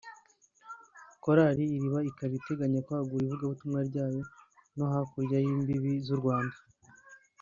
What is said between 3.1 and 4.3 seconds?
ivugabutumwa ryayo